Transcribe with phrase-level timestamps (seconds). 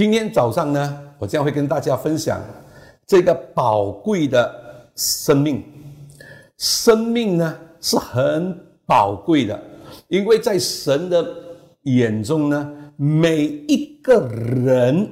[0.00, 2.40] 今天早上呢，我将会跟大家分享
[3.06, 4.50] 这个宝贵的
[4.96, 5.62] 生命。
[6.56, 9.62] 生命呢是很宝贵的，
[10.08, 11.22] 因为在神的
[11.82, 15.06] 眼中呢，每一个人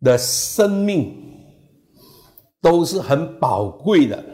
[0.00, 1.16] 的生命
[2.62, 4.24] 都是很宝贵的，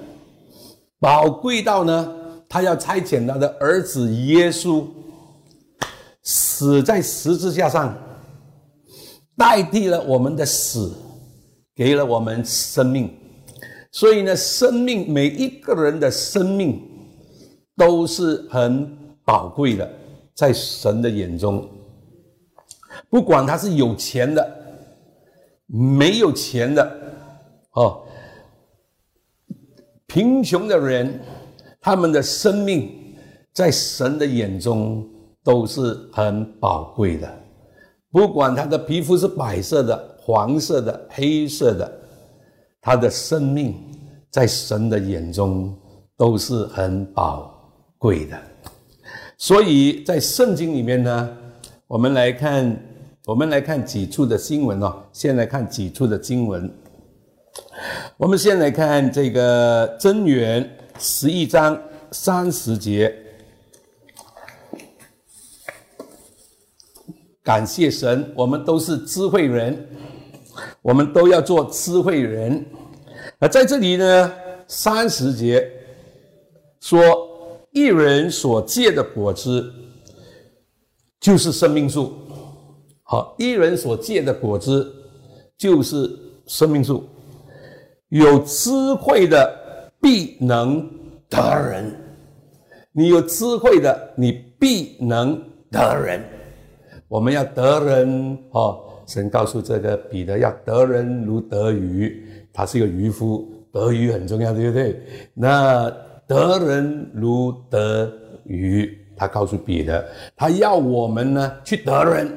[1.00, 2.14] 宝贵到呢，
[2.46, 4.84] 他要差遣他的儿子耶稣
[6.22, 7.96] 死在十字架上，
[9.36, 10.94] 代替了我们的死，
[11.74, 13.12] 给了我们生命。
[13.90, 16.82] 所以呢，生命每一个人的生命
[17.76, 19.88] 都是很宝贵的，
[20.34, 21.68] 在神的眼中，
[23.08, 24.44] 不管他是有钱的、
[25.66, 27.00] 没有钱的，
[27.72, 28.02] 哦，
[30.06, 31.20] 贫穷的人，
[31.80, 33.14] 他们的生命
[33.52, 35.08] 在神的眼中
[35.44, 37.43] 都是很宝贵的，
[38.14, 42.00] 不管他的皮肤是白色的、黄色的、黑色的。
[42.80, 43.74] 他的生命
[44.30, 45.76] 在神的眼中
[46.16, 47.52] 都是很宝
[47.98, 48.38] 贵的，
[49.36, 51.36] 所以在圣经里面呢，
[51.88, 52.76] 我们来看，
[53.24, 55.02] 我们来看几处的经文哦。
[55.12, 56.70] 先来看几处的经文，
[58.16, 61.76] 我们先来看这个真元十一章
[62.12, 63.12] 三十节。
[67.44, 69.88] 感谢神，我们都是智慧人。
[70.82, 72.64] 我们都要做智慧人，
[73.40, 74.32] 那在这里呢，
[74.68, 75.68] 三十节
[76.78, 77.02] 说，
[77.72, 79.68] 一人所借的果子
[81.18, 82.14] 就是生命树。
[83.02, 84.94] 好，一人所借的果子
[85.58, 86.08] 就是
[86.46, 87.04] 生命树。
[88.10, 90.88] 有智慧的必能
[91.28, 91.92] 得人，
[92.92, 95.36] 你有智慧的，你必能
[95.72, 96.22] 得人。
[97.08, 98.80] 我们要得人，哦。
[99.06, 104.98] 神告诉这个彼得要得人如得鱼，他是一个渔夫，得鱼很重要，对不对？
[105.34, 105.90] 那
[106.26, 108.10] 得人如得
[108.44, 110.02] 鱼，他告诉彼得，
[110.34, 112.32] 他要我们呢去得人，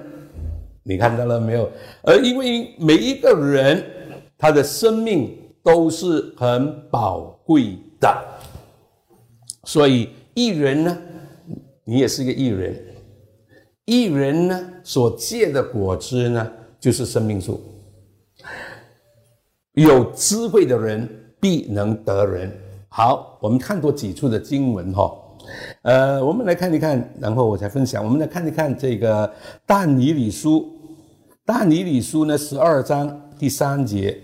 [0.84, 1.69] 你看到了没有？
[2.03, 3.81] 而因为每一个人
[4.38, 8.13] 他的生命都是很宝贵的，
[9.63, 10.97] 所以艺人呢，
[11.85, 12.78] 你也是一个艺人。
[13.87, 16.45] 一人呢所结的果子呢，
[16.77, 17.61] 就是生命树。
[19.71, 21.07] 有智慧的人
[21.39, 22.51] 必能得人。
[22.89, 25.09] 好，我们看多几处的经文哈。
[25.83, 28.03] 呃，我们来看一看，然后我才分享。
[28.03, 29.31] 我们来看一看这个
[29.65, 30.69] 但尼里书，
[31.45, 34.21] 但尼里书呢十二章第三节。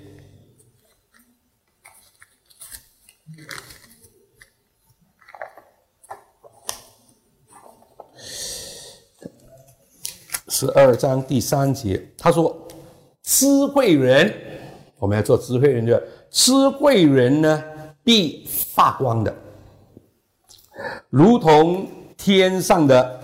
[10.63, 12.55] 十二章第三节，他说
[13.21, 14.33] ：“智慧人，
[14.97, 16.01] 我们要做智慧人，就
[16.31, 17.61] 智慧人呢，
[18.01, 19.35] 必发光的，
[21.09, 21.85] 如同
[22.15, 23.19] 天上的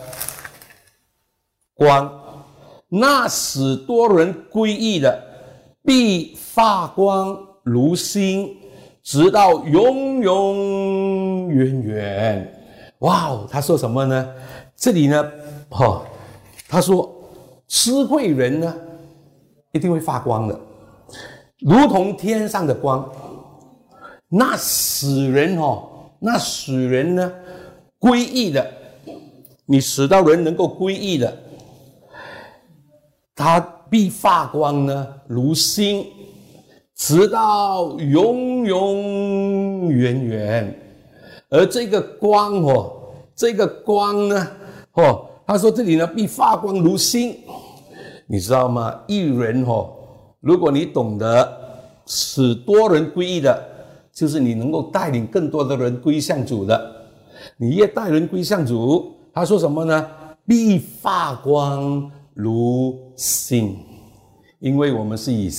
[1.74, 2.10] 光；
[2.90, 5.24] 那使多人归义的，
[5.82, 8.54] 必发光如星，
[9.02, 12.62] 直到永永远远。”
[13.00, 14.30] 哇哦，他说什么呢？
[14.76, 15.32] 这里呢，
[15.70, 16.04] 哈，
[16.68, 17.16] 他说。
[17.70, 18.76] 智慧人呢，
[19.74, 20.60] 一定会发光的，
[21.60, 23.08] 如同天上的光。
[24.28, 25.88] 那使人哦，
[26.20, 27.32] 那使人呢，
[28.00, 28.66] 归义的，
[29.68, 31.38] 你使到人能够归义的，
[33.36, 36.08] 他必发光呢，如星，
[36.96, 40.80] 直到永永远远。
[41.50, 44.48] 而这个光哦，这个光呢，
[44.94, 45.29] 哦。
[45.50, 47.36] 他说：“这里呢，必发光如星，
[48.28, 49.00] 你知道吗？
[49.08, 49.90] 一人哦，
[50.42, 51.60] 如果你懂得
[52.06, 53.60] 使多人归义的，
[54.14, 56.80] 就是你能够带领更多的人归向主的。
[57.58, 60.08] 你越带人归向主，他说什么呢？
[60.46, 63.76] 必发光如星，
[64.60, 65.50] 因为我们是以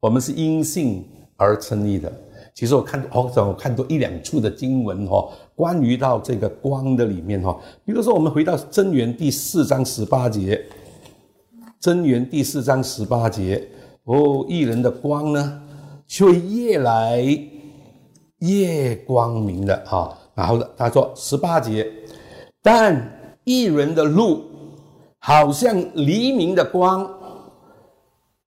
[0.00, 1.06] 我们是因信
[1.36, 2.10] 而成立的。
[2.54, 5.28] 其实我看哦，我看多一两处的经文哦。”
[5.60, 7.54] 关于到这个光的里面哈，
[7.84, 10.58] 比如说我们回到真言第四章十八节，
[11.78, 13.68] 真言第四章十八节
[14.04, 15.62] 哦，一人的光呢，
[16.06, 17.22] 却越来
[18.38, 20.16] 越光明的哈。
[20.34, 21.86] 然后他说十八节，
[22.62, 24.42] 但一人的路
[25.18, 27.06] 好像黎明的光，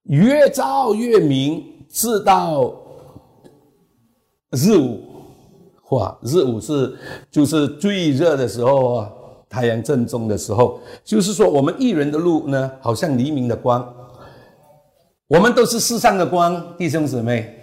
[0.05, 2.73] 越照越明，直到
[4.49, 5.12] 日午。
[5.93, 6.93] 哇，日午是
[7.31, 9.09] 就是最热的时候啊，
[9.49, 13.93] 太阳正中的时候，就是说我们一人的路呢，好像黎明的光。
[15.27, 17.55] 我们都是世上的光，弟兄姊妹。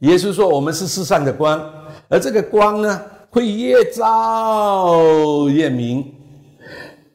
[0.00, 1.60] 耶稣说我们是世上的光，
[2.08, 3.00] 而这个光呢，
[3.30, 6.04] 会越照越明。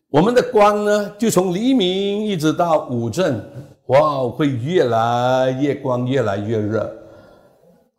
[0.09, 3.39] 我们的光呢，就从黎明一直到午正，
[3.87, 6.91] 哇，会越来越光，越来越热。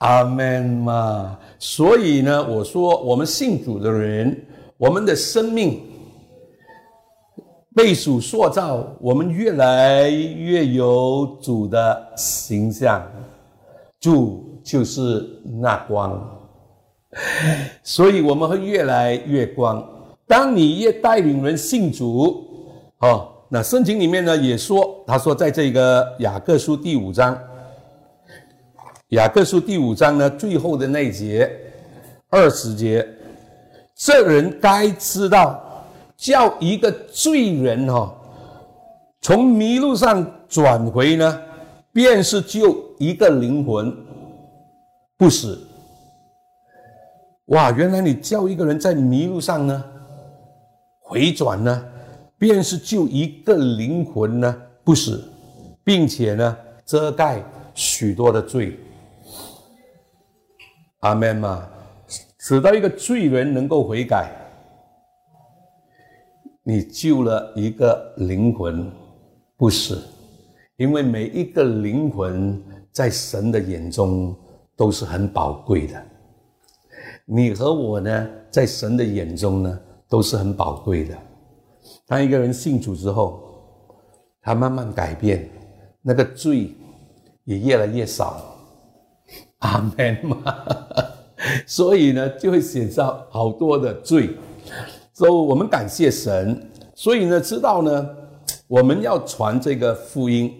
[0.01, 1.39] 阿门嘛。
[1.59, 4.37] 所以呢，我说我们信主的人，
[4.77, 5.81] 我们的生命
[7.75, 13.03] 被主塑造，我们越来越有主的形象。
[14.01, 15.29] 主就是
[15.61, 16.19] 那光，
[17.83, 19.87] 所以我们会越来越光。
[20.27, 22.47] 当你越带领人信主，
[23.01, 27.39] 哦，那圣经里面呢也说，他说在这个雅各书第五章，
[29.11, 31.51] 雅各书第五章呢最后的那一节
[32.29, 33.05] 二十节，
[33.97, 35.85] 这人该知道，
[36.17, 38.15] 叫一个罪人哈，
[39.21, 41.43] 从迷路上转回呢，
[41.93, 43.93] 便是救一个灵魂
[45.17, 45.61] 不死。
[47.47, 49.85] 哇，原来你叫一个人在迷路上呢。
[51.01, 51.85] 回转呢，
[52.39, 55.29] 便是救一个灵魂呢不死，
[55.83, 57.43] 并且呢遮盖
[57.75, 58.79] 许多的罪。
[61.01, 61.69] 阿门嘛，
[62.39, 64.31] 使到一个罪人能够悔改，
[66.63, 68.91] 你救了一个灵魂
[69.57, 70.03] 不死，
[70.77, 72.63] 因为每一个灵魂
[72.93, 74.37] 在神的眼中
[74.77, 76.03] 都是很宝贵的。
[77.25, 79.81] 你和我呢，在神的眼中呢？
[80.09, 81.17] 都是很宝贵的。
[82.05, 83.41] 当一个人信主之后，
[84.43, 85.49] 他慢慢改变，
[86.03, 86.75] 那个罪
[87.45, 88.57] 也越来越少。
[89.61, 90.55] 阿门嘛。
[91.67, 94.29] 所以呢，就会写上好多的罪。
[95.15, 96.71] 所以，我们感谢神。
[96.95, 98.09] 所以呢，知道呢，
[98.69, 100.53] 我们要传这个福音，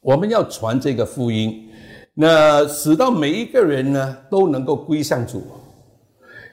[0.00, 1.68] 我们要传这个福音，
[2.14, 5.42] 那使到每一个人呢都能够归向主。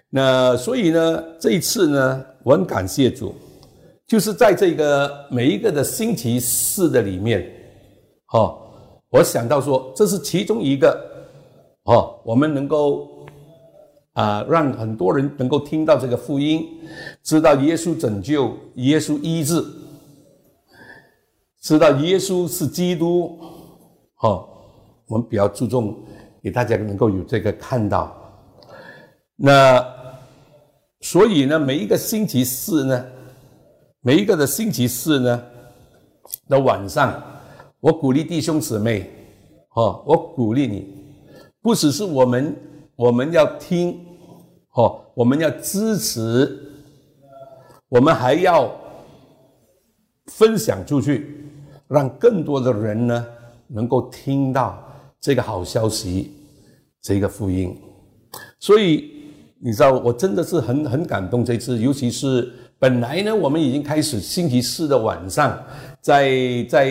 [0.09, 3.33] 那所以呢，这一次呢，我很感谢主，
[4.06, 7.50] 就是在这个每一个的星期四的里面，
[8.33, 8.57] 哦，
[9.11, 11.08] 我想到说，这是其中一个，
[11.89, 13.25] 哦，我们能够
[14.13, 16.63] 啊，让很多人能够听到这个福音，
[17.24, 19.65] 知道耶稣拯救，耶稣医治，
[21.62, 23.39] 知道耶稣是基督，
[24.21, 24.47] 哦，
[25.07, 25.97] 我们比较注重
[26.44, 28.15] 给大家能够有这个看到，
[29.35, 30.00] 那。
[31.01, 33.06] 所以呢，每一个星期四呢，
[34.01, 35.44] 每一个的星期四呢
[36.50, 37.24] 的晚上，
[37.80, 39.09] 我鼓励弟兄姊妹，
[39.75, 40.94] 哦，我鼓励你，
[41.69, 42.56] 不只是我们
[42.95, 44.04] 我们要听，
[44.74, 46.60] 哦，我们要支持，
[47.88, 48.75] 我们还要
[50.25, 51.45] 分享出去，
[51.88, 53.24] 让更多的人呢
[53.68, 54.83] 能够听到
[55.21, 56.31] 这个好消息，
[57.04, 57.80] 这个福音，
[58.60, 59.19] 所以。
[59.62, 65.61] 你知道，我真的是很很感动这次，尤其是本来呢，我们已经开始星期四的晚上，
[65.99, 66.89] 在在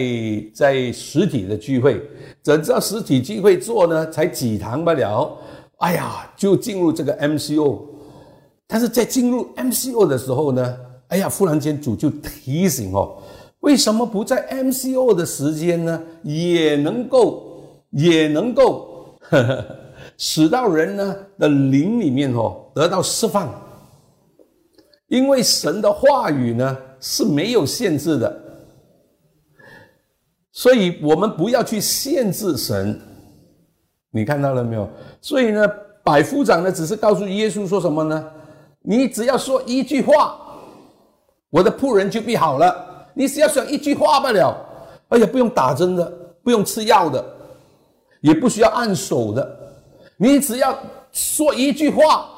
[0.52, 1.98] 在实体的聚会，
[2.42, 5.34] 怎知道实体聚会做呢，才几堂不了，
[5.78, 7.78] 哎呀，就进入这个 MCO，
[8.66, 10.76] 但是在进入 MCO 的时候呢，
[11.08, 13.16] 哎呀，忽然间主就提醒哦，
[13.60, 17.44] 为什么不在 MCO 的时间呢，也能够
[17.90, 19.16] 也能够。
[19.30, 19.64] 呵呵
[20.16, 23.52] 使到人呢的灵里面哦得到释放，
[25.08, 28.40] 因为神的话语呢是没有限制的，
[30.52, 33.00] 所以我们不要去限制神。
[34.10, 34.88] 你看到了没有？
[35.20, 35.68] 所以呢，
[36.02, 38.32] 百夫长呢只是告诉耶稣说什么呢？
[38.80, 40.38] 你只要说一句话，
[41.50, 43.06] 我的仆人就必好了。
[43.14, 44.56] 你只要说一句话罢了，
[45.08, 46.04] 而且不用打针的，
[46.42, 47.24] 不用吃药的，
[48.20, 49.58] 也不需要按手的。
[50.16, 50.78] 你只要
[51.12, 52.28] 说一句话，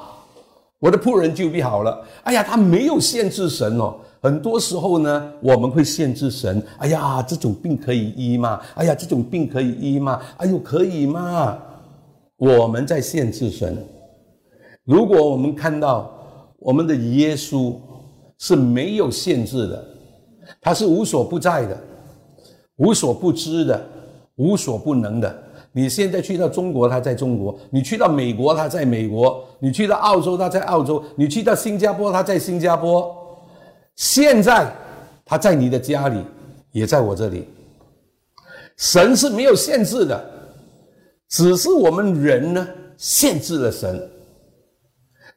[0.81, 2.05] 我的仆人就必好了。
[2.25, 3.95] 哎呀，他没有限制神哦。
[4.23, 6.63] 很多时候呢，我们会限制神。
[6.79, 8.61] 哎呀，这种病可以医吗？
[8.75, 10.21] 哎呀，这种病可以医吗？
[10.39, 11.59] 哎呦，可以吗？
[12.37, 13.77] 我们在限制神。
[14.85, 16.11] 如果我们看到
[16.59, 17.75] 我们的耶稣
[18.39, 19.85] 是没有限制的，
[20.61, 21.79] 他是无所不在的，
[22.77, 23.87] 无所不知的，
[24.37, 25.43] 无所不能的。
[25.73, 33.17] 你现在去到中国，他在中国；你去到美国，他在美国；你去到澳洲，他在澳洲；你去到新加坡，他在新加坡。
[33.97, 34.73] 现在
[35.25, 36.25] 他在你的家里，
[36.73, 37.47] 也在我这里。
[38.77, 40.25] 神是没有限制的，
[41.29, 44.11] 只是我们人呢限制了神。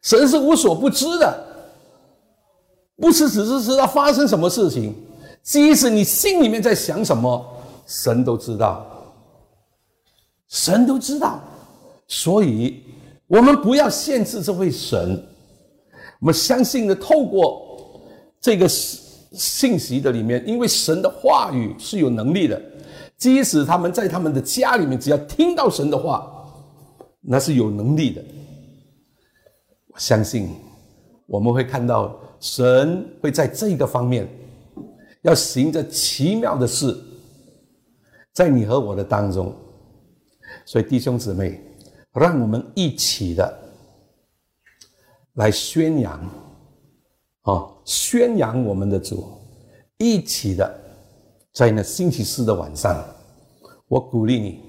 [0.01, 1.45] 神是无所不知的，
[2.97, 4.95] 不是只是知道发生什么事情，
[5.43, 7.45] 即使你心里面在想什么，
[7.85, 8.85] 神都知道，
[10.53, 11.41] 神都知道。
[12.07, 12.83] 所以，
[13.25, 15.19] 我们不要限制这位神，
[16.19, 17.99] 我们相信的透过
[18.39, 22.61] 这个信息的里面，因为神的话语是有能力的，
[23.17, 26.31] 即使他们在他们的家里面，只要听到神的话，
[27.19, 28.23] 那是有能力的。
[29.87, 30.49] 我相信
[31.25, 34.27] 我们会看到神会在这个方面
[35.23, 36.95] 要行着奇妙的事，
[38.33, 39.51] 在你和我的当中。
[40.65, 41.61] 所以弟兄姊妹，
[42.13, 43.59] 让我们一起的
[45.33, 46.29] 来宣扬。
[47.43, 47.67] 啊！
[47.83, 49.37] 宣扬我们的主，
[49.97, 50.79] 一起的，
[51.51, 53.05] 在那星期四的晚上，
[53.89, 54.61] 我鼓励你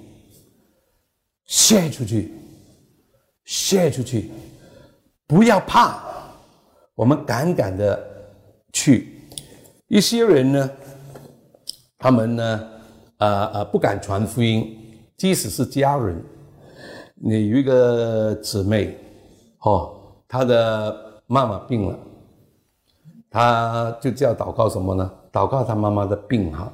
[1.46, 2.34] 献出去
[3.44, 4.28] 献出去，
[5.24, 6.02] 不要怕，
[6.96, 8.04] 我们敢敢的
[8.72, 9.20] 去。
[9.86, 10.70] 一些人呢，
[11.96, 12.68] 他们呢，
[13.18, 14.76] 呃呃，不敢传福音，
[15.16, 16.22] 即使是家人。
[17.14, 18.98] 你有一个姊妹，
[19.60, 19.94] 哦，
[20.28, 21.98] 她的妈妈病了。
[23.30, 25.10] 她就叫祷告什么呢？
[25.32, 26.72] 祷告她妈妈的病好。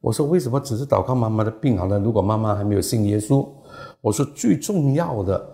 [0.00, 1.98] 我说为什么只是祷告妈妈的病好呢？
[1.98, 3.46] 如果妈妈还没有信耶稣，
[4.00, 5.44] 我说最重要的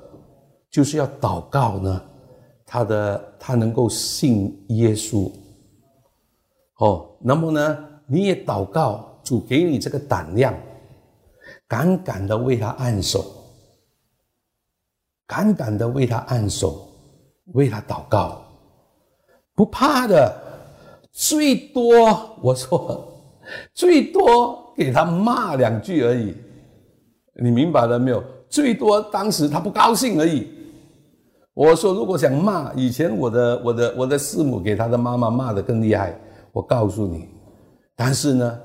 [0.70, 2.00] 就是要祷告呢，
[2.64, 5.30] 他的他能够信耶稣。
[6.78, 10.54] 哦，那么呢，你也祷告主给你这个胆量，
[11.68, 13.24] 敢敢的为他按手，
[15.26, 16.88] 敢敢的为他按手，
[17.52, 18.42] 为他祷告。
[19.54, 20.34] 不怕的，
[21.12, 23.06] 最多我说，
[23.74, 26.34] 最多给他骂两句而已，
[27.34, 28.24] 你明白了没有？
[28.48, 30.48] 最多当时他不高兴而已。
[31.52, 36.18] 我说如果想骂，以前我的我的我的师母给他的妈妈骂的更厉害。
[36.52, 37.28] 我告诉你，
[37.94, 38.58] 但是呢，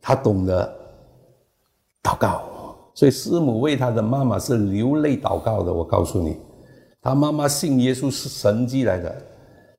[0.00, 0.76] 他懂得
[2.04, 2.42] 祷告，
[2.94, 5.72] 所以师母为他的妈妈是流泪祷告的。
[5.72, 6.36] 我告诉你，
[7.00, 9.12] 他妈妈信耶稣是神迹来的。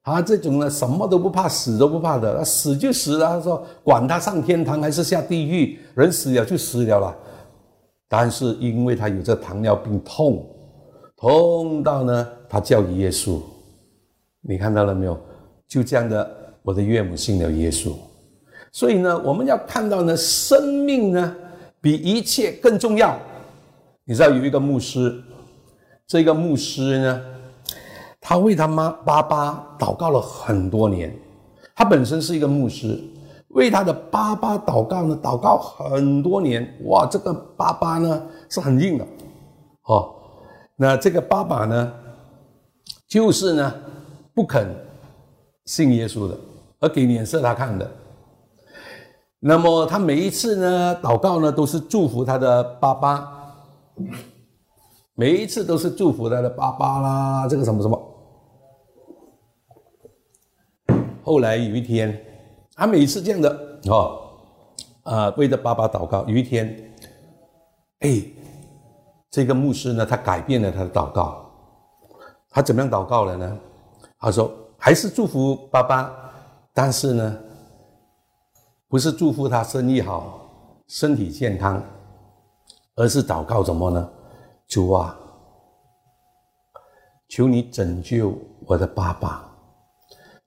[0.04, 3.28] 他这种呢，什么都不怕，死都不怕的，他死就死了。
[3.28, 7.16] 他说，管他上天堂还是下地狱，人死了就死了了。
[8.08, 10.46] 但是因为他有这糖尿病，痛，
[11.18, 13.40] 痛到呢，他叫耶稣。
[14.42, 15.20] 你看到了没有？
[15.68, 16.30] 就这样的，
[16.62, 17.92] 我的岳母信了耶稣。
[18.72, 21.36] 所以呢，我们要看到呢，生命呢，
[21.86, 23.16] 比一切更重要。
[24.06, 25.22] 你知道有一个牧师，
[26.08, 27.22] 这个牧师呢。
[28.20, 31.16] 他为他妈爸爸祷告了很多年，
[31.76, 33.00] 他本身是一个牧师，
[33.50, 36.68] 为他的爸爸祷告呢，祷告很多年。
[36.86, 39.06] 哇，这个爸爸呢是很硬的，
[39.84, 40.12] 哦，
[40.76, 41.94] 那这个爸爸呢，
[43.08, 43.76] 就是呢
[44.34, 44.76] 不肯
[45.66, 46.36] 信耶稣的，
[46.80, 47.88] 而给脸色他看的。
[49.48, 53.32] 那么他每一次呢祷告呢，都是祝福他的爸爸，
[55.14, 58.12] 每一次都是祝福他的爸爸啦，这个什么什么。
[61.22, 62.20] 后来有一天，
[62.74, 64.20] 他每一次这样的哦，
[65.04, 66.26] 啊，为着爸爸祷告。
[66.28, 66.92] 有一天，
[68.00, 68.24] 哎，
[69.30, 71.46] 这个牧师呢，他改变了他的祷告。
[72.50, 73.58] 他怎么样祷告了呢？
[74.18, 76.12] 他说还是祝福爸爸，
[76.74, 77.38] 但是呢，
[78.96, 80.50] 不是祝福他生意好、
[80.88, 81.84] 身体健康，
[82.96, 84.10] 而是祷告什么呢？
[84.70, 85.20] 主啊，
[87.28, 88.34] 求你拯救
[88.66, 89.52] 我的爸爸。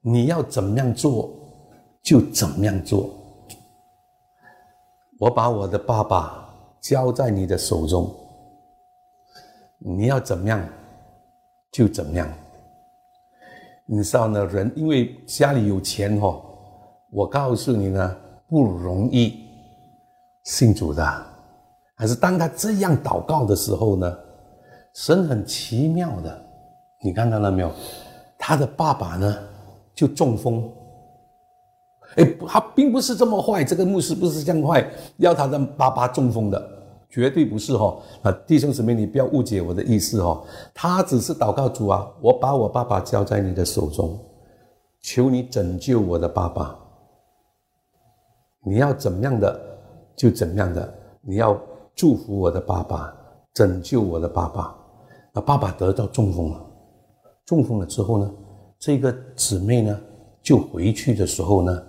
[0.01, 1.29] 你要怎么样做，
[2.01, 3.11] 就怎么样做。
[5.19, 6.49] 我把我的爸爸
[6.81, 8.11] 交在你的手中，
[9.77, 10.59] 你要怎么样，
[11.71, 12.27] 就怎么样。
[13.85, 16.41] 你知道呢，人因为家里有钱哦，
[17.11, 18.17] 我告诉你呢，
[18.49, 19.45] 不容易
[20.43, 21.25] 信主的。
[21.95, 24.17] 还是当他这样祷告的时候呢，
[24.93, 26.41] 神很奇妙的，
[27.03, 27.71] 你看到了没有？
[28.37, 29.37] 他的爸爸呢？
[29.93, 30.63] 就中风，
[32.15, 36.69] 哎，他并不是这么坏，这个牧师不是这样坏，要他的爸爸中风的，
[37.09, 37.97] 绝对不是哈。
[38.21, 40.41] 啊，弟兄姊妹，你不要误解我的意思哦，
[40.73, 44.17] 他只是祷告主啊，我把我爸爸交在你的手中，
[45.01, 46.79] 求你拯救我的爸爸。
[48.69, 49.59] 你要怎么样的
[50.15, 51.59] 就怎么样的，你要
[51.95, 53.11] 祝福我的爸爸，
[53.51, 54.75] 拯救我的爸爸。
[55.33, 56.65] 那爸爸得到中风了，
[57.47, 58.31] 中风了之后呢？
[58.77, 59.99] 这个姊妹呢，
[60.43, 61.83] 就回去的时候呢，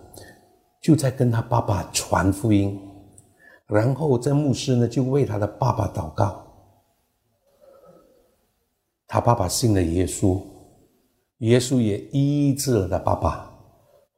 [0.81, 2.81] 就在跟他爸爸传福音，
[3.67, 6.43] 然后这牧师呢就为他的爸爸祷告。
[9.07, 10.41] 他爸爸信了耶稣，
[11.41, 13.53] 耶稣也医治了他爸爸。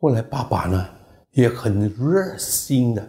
[0.00, 0.86] 后来爸爸呢
[1.32, 3.06] 也很热心的，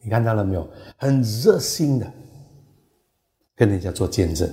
[0.00, 0.68] 你看到了没有？
[0.96, 2.12] 很热心的
[3.54, 4.50] 跟人家做见证。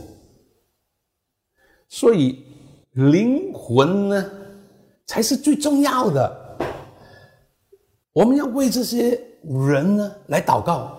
[1.90, 2.46] 所以
[2.92, 4.32] 灵魂呢
[5.06, 6.58] 才是最重要的。
[8.14, 10.96] 我们要为这些人呢来祷告，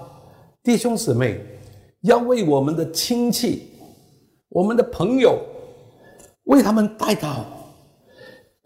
[0.62, 1.40] 弟兄姊妹，
[2.00, 3.70] 要为我们的亲戚、
[4.48, 5.40] 我们的朋友，
[6.44, 7.44] 为他们代祷，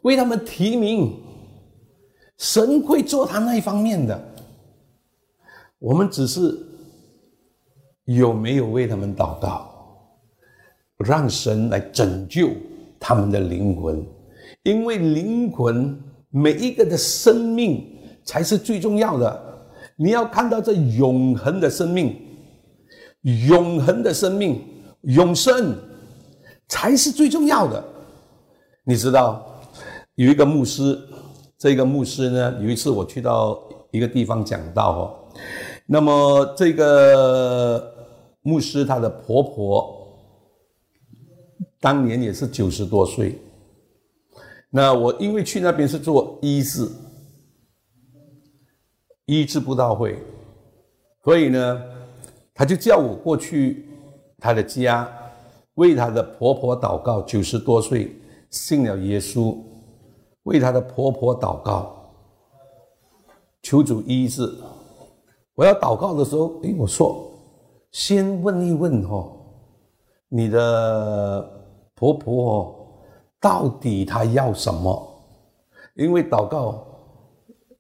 [0.03, 1.28] 为他们提名。
[2.39, 4.21] 神会做他那一方面的，
[5.81, 6.57] 我们只是
[8.05, 9.69] 有没有为他们祷告，
[10.99, 12.51] 让神来拯救
[13.01, 14.07] 他们的灵魂，
[14.63, 17.85] 因为灵魂每一个的生命
[18.25, 19.45] 才是最重要的。
[19.97, 22.17] 你要看到这永恒的生命，
[23.49, 24.65] 永恒的生命，
[25.03, 25.77] 永生
[26.69, 27.85] 才是最重要的。
[28.85, 29.61] 你知道
[30.15, 30.97] 有一个牧师。
[31.59, 33.61] 这个牧师呢，有一次我去到
[33.91, 35.35] 一个地方讲道哦，
[35.87, 37.93] 那么这个
[38.43, 40.09] 牧师他的婆婆
[41.81, 43.37] 当年也是九十多岁，
[44.71, 46.89] 那我因为去那边是做医治。
[49.27, 50.17] 医治布道会，
[51.25, 51.83] 所以呢，
[52.55, 53.87] 他就叫我过去
[54.39, 55.07] 他的家
[55.75, 58.17] 为他的婆婆祷告，九十多岁
[58.49, 59.59] 信了耶稣。
[60.49, 61.95] 为她的婆婆祷告，
[63.63, 64.51] 求主医治。
[65.55, 67.31] 我要祷告的时候，诶，我说
[67.93, 69.31] 先问一问哦，
[70.29, 71.47] 你的
[71.95, 72.75] 婆婆哦，
[73.39, 75.07] 到底她要什么？
[75.97, 76.83] 因为祷告，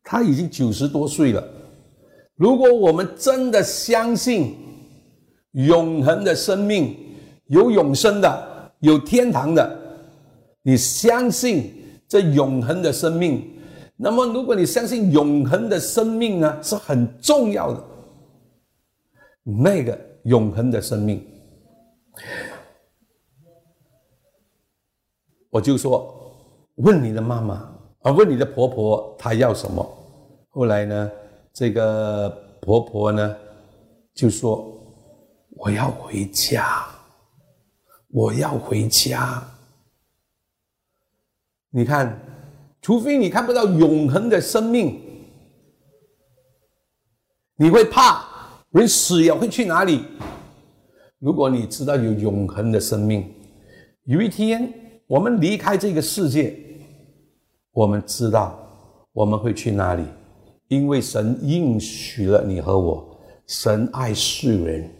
[0.05, 1.43] 她已经九十多岁了。
[2.35, 4.57] 如果我们真的相信
[5.53, 6.95] 永恒的生命，
[7.47, 9.79] 有永生的，有天堂的，
[10.63, 11.78] 你相信？
[12.09, 13.47] 这永恒的生命，
[13.97, 17.85] 那么如果你相信永恒的生命呢，是很重要的。
[19.45, 21.23] 那个永恒的生命，
[25.51, 26.35] 我就说，
[26.77, 27.55] 问你的妈妈
[28.01, 29.87] 啊，问你的婆婆，她要什么？
[30.51, 31.11] 后来呢，
[31.53, 32.29] 这个
[32.61, 33.37] 婆婆呢，
[34.14, 34.66] 就说，
[35.51, 36.87] 我要回家，
[38.09, 39.42] 我要回家。
[41.70, 42.18] 你看，
[42.81, 44.98] 除非你看不到永恒的生命，
[47.57, 48.24] 你会怕
[48.70, 50.02] 人死了会去哪里？
[51.18, 53.31] 如果你知道有永恒的生命，
[54.04, 54.72] 有一天
[55.07, 56.57] 我们离开这个世界，
[57.72, 58.59] 我们知道
[59.12, 60.02] 我们会去哪里，
[60.68, 64.90] 因为神应许了你和我，神爱世人，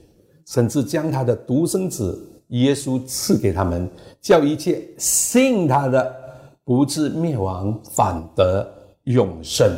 [0.47, 3.89] 甚至将他的独生子耶稣赐给他们，
[4.21, 6.28] 叫一切信他的。
[6.69, 8.71] 不至灭亡，反得
[9.05, 9.75] 永生。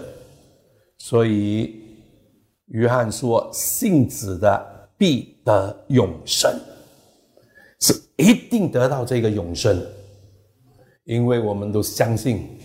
[0.98, 1.84] 所以
[2.66, 6.52] 约翰说：“信子的必得永生，
[7.78, 9.80] 是一定得到这个永生，
[11.04, 12.58] 因为我们都相信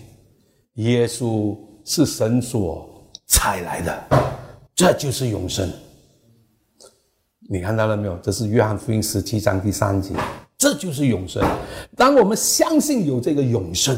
[0.74, 4.04] 耶稣是神所采来的，
[4.74, 5.70] 这就是永生。
[7.48, 8.18] 你看到了没有？
[8.18, 10.12] 这是约翰福音十七章第三节。”
[10.58, 11.46] 这就是永生。
[11.94, 13.94] 当我们相信有这个永生，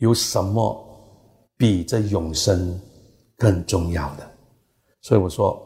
[0.00, 0.76] 有什么
[1.56, 2.78] 比这永生
[3.38, 4.30] 更重要的？
[5.00, 5.62] 所以我说，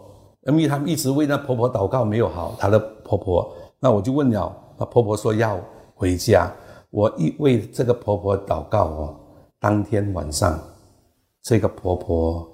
[0.46, 5.60] 因为他们一直为那婆婆祷告没有好，她的婆婆，那我就问了，那婆婆说要
[5.94, 6.52] 回家。
[6.90, 9.20] 我一为这个婆婆祷告哦，
[9.58, 10.62] 当天晚上，
[11.42, 12.48] 这个婆婆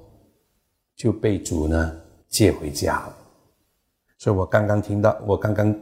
[0.96, 1.92] 就被主呢
[2.28, 3.16] 接回家了。
[4.16, 5.74] 所以我刚刚听到，我刚刚。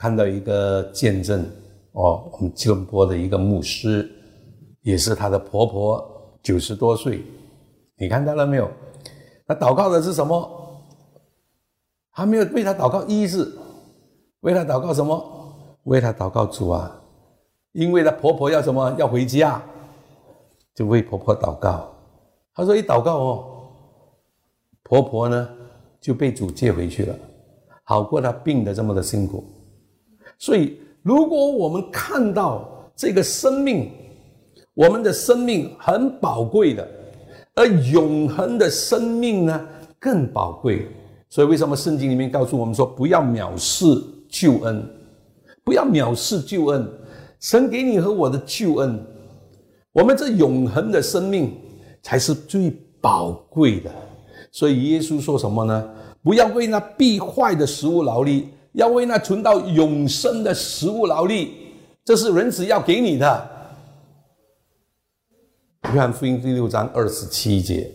[0.00, 1.44] 看到一个见证
[1.90, 4.08] 哦，我们吉隆坡的一个牧师，
[4.88, 6.02] 也是他的婆婆
[6.42, 7.22] 九十多岁，
[7.98, 8.70] 你看到了没有？
[9.46, 10.82] 他祷告的是什么？
[12.08, 13.46] 还没有为他祷告医治，
[14.40, 15.22] 为他祷告什么？
[15.82, 16.98] 为他祷告主啊！
[17.72, 18.90] 因为他婆婆要什么？
[18.98, 19.60] 要回家，
[20.74, 21.92] 就为婆婆祷告。
[22.54, 23.44] 他说一祷告哦，
[24.82, 25.50] 婆婆呢
[26.00, 27.14] 就被主接回去了，
[27.84, 29.44] 好过他病的这么的辛苦。
[30.38, 33.92] 所以，如果我们看到这个生命，
[34.78, 36.88] 我们的生命很宝贵的，
[37.56, 39.66] 而永恒的生命呢
[39.98, 40.86] 更宝贵。
[41.28, 43.84] 所以，为什么圣经里面告诉我们说，不要藐视
[44.28, 44.88] 救恩，
[45.64, 46.88] 不要藐视救恩？
[47.40, 49.04] 神给你和我的救恩，
[49.90, 51.52] 我们这永恒的生命
[52.00, 53.90] 才是最宝贵的。
[54.52, 55.90] 所以，耶稣说什么呢？
[56.22, 58.50] 不要为那必坏的食物劳力。
[58.74, 61.54] 要为那存到永生的食物劳力，
[62.04, 63.57] 这是人子要给你的。
[65.92, 67.90] 约翰福音第六章二十七节。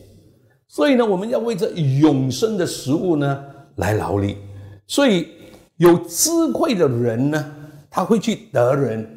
[0.67, 3.43] 所以呢，我们要为这永生的食物呢
[3.75, 4.37] 来劳力。
[4.87, 5.27] 所以
[5.77, 7.53] 有智慧的人呢，
[7.91, 9.07] 他会去得人。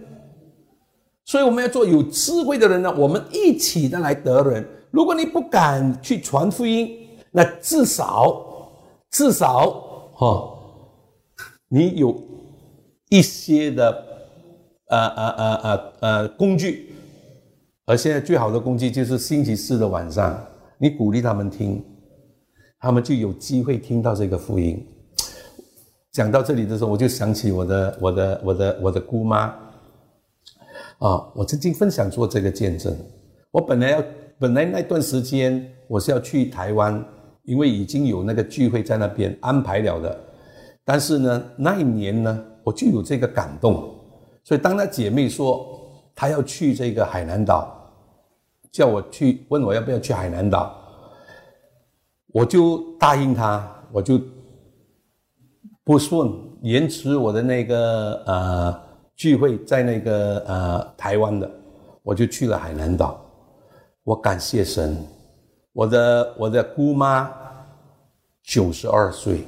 [1.24, 4.66] 所以我们要做有智慧的人呢，我们一起的来得人。
[4.90, 6.96] 如果你不敢去传福音，
[7.30, 8.44] 那至少
[9.10, 9.70] 至少
[10.14, 10.58] 哈，
[11.68, 12.20] 你有
[13.08, 14.04] 一些的
[14.88, 16.85] 呃呃呃呃呃工具。
[17.86, 20.36] 而现在最好的工具就是星期四的晚上。
[20.76, 21.82] 你鼓励他们听，
[22.80, 24.84] 他们就有机会听到这个福音。
[26.12, 29.54] 讲到这里的时候，我就想起我的、我的、我的、我的姑妈
[30.98, 31.30] 啊！
[31.34, 32.94] 我曾经分享过这个见证。
[33.52, 34.04] 我本来要，
[34.38, 37.02] 本来那段时间我是要去台湾，
[37.44, 40.18] 因为已经有那个聚会在那边安排了的。
[40.84, 43.94] 但是呢，那一年呢，我就有这个感动，
[44.42, 45.64] 所以当那姐妹说
[46.16, 47.74] 她要去这个海南岛。
[48.76, 50.76] 叫我去问我要不要去海南岛，
[52.26, 54.20] 我就答应他，我就
[55.82, 58.80] 不顺延迟我的那个呃
[59.14, 61.50] 聚会在那个呃台湾的，
[62.02, 63.18] 我就去了海南岛。
[64.04, 65.02] 我感谢神，
[65.72, 67.32] 我的我的姑妈
[68.42, 69.42] 九十二岁，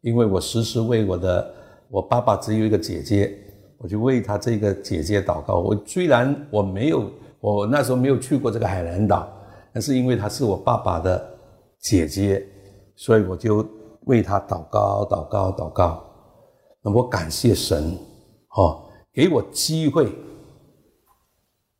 [0.00, 1.54] 因为我时时为我的
[1.88, 3.32] 我爸爸只有一个姐姐，
[3.78, 5.60] 我就为他这个姐姐祷告。
[5.60, 7.08] 我虽然我没有。
[7.42, 9.28] 我那时候没有去过这个海南岛，
[9.72, 11.28] 但是因为她是我爸爸的
[11.80, 12.46] 姐姐，
[12.94, 13.66] 所以我就
[14.04, 16.04] 为她祷告、祷告、祷告。
[16.82, 17.98] 那我感谢神，
[18.56, 20.12] 哦，给我机会，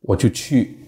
[0.01, 0.79] 我就去。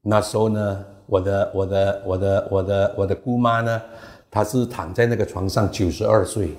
[0.00, 3.82] 那时候呢，我的、我的、我的、我的、我的姑妈呢，
[4.30, 6.56] 她是躺在那个床上，九十二岁，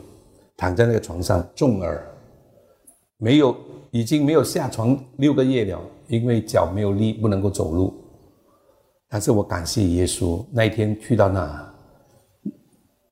[0.56, 2.08] 躺在那个床上，重耳，
[3.18, 3.56] 没有，
[3.90, 5.82] 已经没有下床六个月了。
[6.14, 7.92] 因为脚没有力，不能够走路。
[9.10, 11.74] 但是我感谢耶稣，那一天去到那，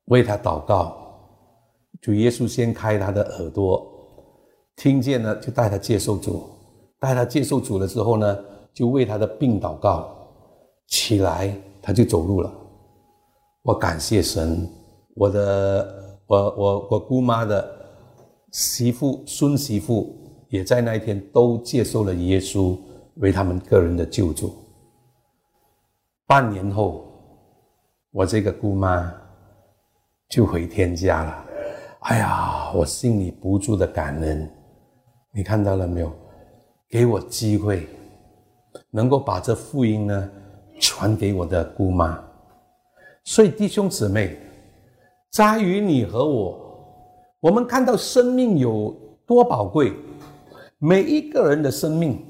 [0.06, 0.96] 为他祷告，
[2.00, 3.84] 主耶稣先开他的耳朵，
[4.76, 6.48] 听见了就带他接受主，
[7.00, 8.38] 带他接受主了之后呢，
[8.72, 10.16] 就为他的病祷告，
[10.88, 12.54] 起来他就走路了。
[13.64, 14.70] 我感谢神，
[15.16, 17.68] 我的我我我姑妈的
[18.52, 20.16] 媳妇孙媳妇
[20.50, 22.78] 也在那一天都接受了耶稣。
[23.15, 24.56] 为他们个人的救助。
[26.26, 27.06] 半年后，
[28.12, 29.13] 我这个姑妈
[30.30, 31.45] 就回天家了。
[32.02, 34.50] 哎呀，我心里不住的感恩。
[35.34, 36.12] 你看到了没有？
[36.89, 37.88] 给我机会，
[38.89, 40.30] 能够把这福音呢
[40.80, 42.21] 传给我的姑妈。
[43.24, 44.38] 所以弟兄姊妹，
[45.30, 46.60] 在于你和我，
[47.39, 48.93] 我们看到生命有
[49.26, 49.93] 多宝贵，
[50.80, 52.26] 每一个人的生命。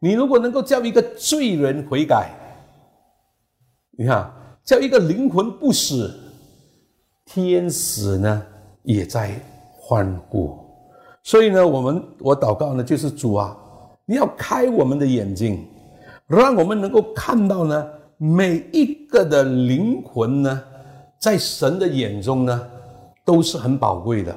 [0.00, 2.30] 你如果能够叫一个罪人悔改，
[3.90, 4.32] 你看，
[4.62, 6.14] 叫一个灵魂不死，
[7.24, 8.46] 天使呢
[8.84, 9.34] 也在
[9.76, 10.56] 欢呼。
[11.24, 13.56] 所以呢，我们我祷告呢，就是主啊，
[14.06, 15.66] 你要开我们的眼睛，
[16.28, 20.62] 让我们能够看到呢，每一个的灵魂呢，
[21.18, 22.70] 在神的眼中呢，
[23.24, 24.36] 都是很宝贵的。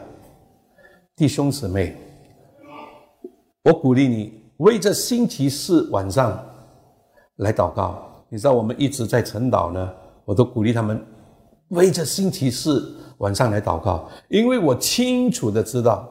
[1.16, 1.96] 弟兄姊妹，
[3.64, 4.41] 我鼓励你。
[4.62, 6.40] 为这星期四晚上
[7.38, 9.92] 来祷告，你知道我们一直在晨祷呢，
[10.24, 11.04] 我都鼓励他们
[11.70, 16.08] 为这星期四晚上来祷告，因为我清楚的知道，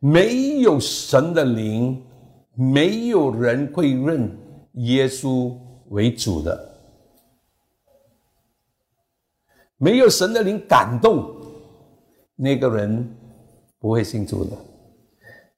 [0.00, 2.04] 没有神的灵，
[2.54, 4.30] 没有人会认
[4.74, 5.56] 耶稣
[5.88, 6.78] 为主的，
[9.78, 11.34] 没有神的灵感动，
[12.36, 13.16] 那个人
[13.78, 14.50] 不会信主的。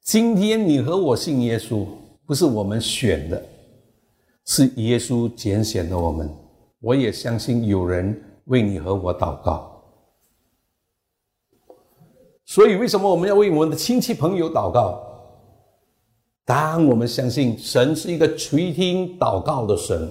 [0.03, 1.87] 今天你和我信耶稣，
[2.27, 3.43] 不是我们选的，
[4.47, 6.29] 是耶稣拣选的我们。
[6.81, 9.71] 我也相信有人为你和我祷告。
[12.47, 15.01] 所以，为什么我们要为我们的亲戚朋友祷告？
[16.45, 20.11] 当我们相信神是一个垂听祷告的神，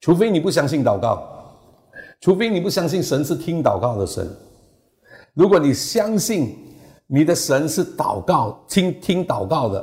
[0.00, 1.26] 除非你不相信祷告，
[2.20, 4.30] 除非你不相信神是听祷告的神。
[5.34, 6.54] 如果你相信，
[7.10, 9.82] 你的神是祷告听听祷告的，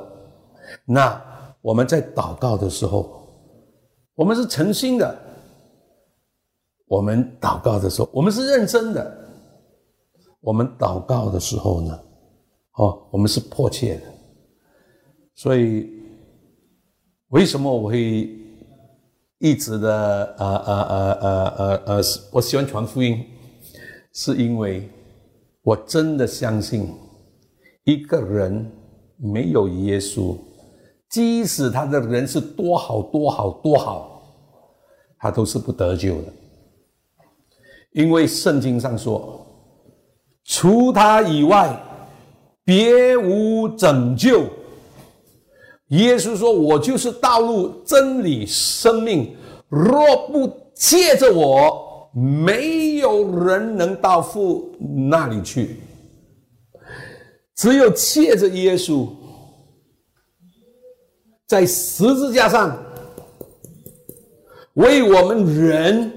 [0.85, 1.21] 那
[1.59, 3.27] 我们在祷告的时候，
[4.13, 5.23] 我们是诚心的。
[6.87, 9.25] 我们祷告的时候，我们是认真的。
[10.39, 11.99] 我们祷告的时候呢，
[12.73, 14.01] 哦，我们是迫切的。
[15.33, 15.89] 所以，
[17.29, 18.29] 为什么我会
[19.39, 23.25] 一直的呃呃呃呃呃呃，我喜欢传福音，
[24.13, 24.87] 是因为
[25.63, 26.87] 我真的相信。
[27.85, 28.69] 一个人
[29.17, 30.35] 没有耶稣，
[31.09, 34.23] 即使他的人是多好多好多好，
[35.19, 36.33] 他都是不得救的，
[37.91, 39.39] 因为圣经上说，
[40.43, 41.79] 除他以外，
[42.63, 44.45] 别无拯救。
[45.89, 49.35] 耶稣说：“我就是道路、真理、生命，
[49.69, 54.71] 若不借着我，没有人能到父
[55.07, 55.77] 那里去。
[57.55, 59.07] 只有借着耶稣。”
[61.47, 62.75] 在十字架上
[64.73, 66.11] 为我们人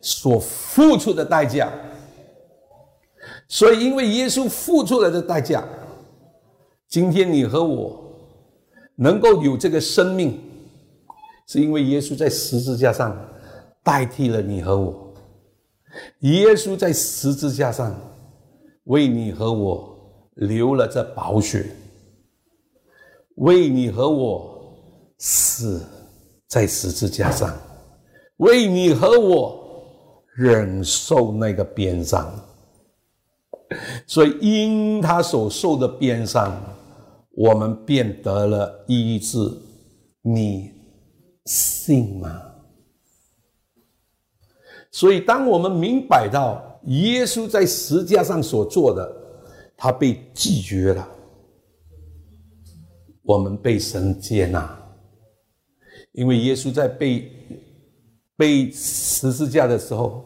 [0.00, 1.72] 所付出的代价，
[3.46, 5.64] 所以因为耶稣付出了的代价，
[6.88, 8.12] 今天你和我
[8.96, 10.40] 能够有这个生命，
[11.46, 13.16] 是因为耶稣在十字架上
[13.84, 15.14] 代替了你和我。
[16.22, 17.96] 耶稣在十字架上
[18.84, 19.91] 为你和我
[20.34, 21.66] 流了这宝血，
[23.36, 24.50] 为你和我。
[25.24, 25.80] 死
[26.48, 27.56] 在十字架上，
[28.38, 32.28] 为你和我忍受那个鞭伤，
[34.04, 36.60] 所以因他所受的鞭伤，
[37.36, 39.38] 我们便得了医治。
[40.22, 40.72] 你
[41.44, 42.42] 信吗？
[44.90, 49.21] 所以，当我们明白到耶稣在十字架上所做的，
[49.82, 51.08] 他被拒绝了，
[53.22, 54.78] 我们被神接纳。
[56.12, 57.32] 因为耶稣在被
[58.36, 60.22] 被十字架的时候，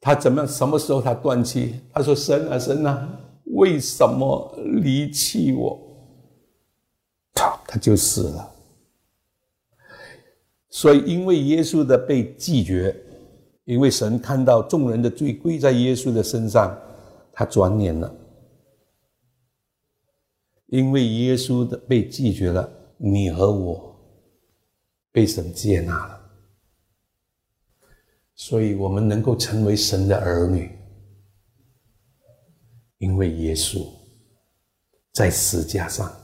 [0.00, 1.80] 他怎么什么时候他断气？
[1.92, 3.08] 他说：“神啊神啊，
[3.46, 5.76] 为什么离弃我？”
[7.34, 8.52] 他他就死了。
[10.68, 12.94] 所以，因为耶稣的被拒绝，
[13.64, 16.72] 因为神看到众人的罪归在耶稣的身上，
[17.36, 18.12] 他转念了。
[20.68, 23.92] 因为耶稣的被拒绝了，你和我。
[25.12, 26.20] 被神接纳了，
[28.34, 30.78] 所以我们能够成为神的儿女，
[32.98, 33.82] 因为耶稣
[35.12, 36.14] 在十字架上，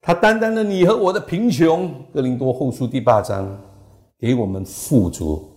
[0.00, 2.04] 他担当了你和我的贫穷。
[2.12, 3.56] 哥林多后书第八章
[4.18, 5.55] 给我们富足，